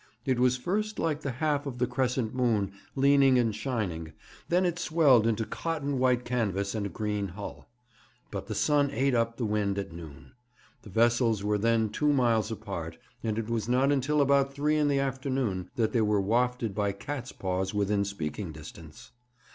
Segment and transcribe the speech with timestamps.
[0.25, 4.13] It was first like the half of the crescent moon leaning and shining,
[4.49, 7.69] then it swelled into cotton white canvas and a green hull.
[8.31, 10.31] But the sun ate up the wind at noon.
[10.81, 14.87] The vessels were then two miles apart, and it was not until about three in
[14.87, 19.11] the afternoon that they were wafted by cat's paws within speaking distance.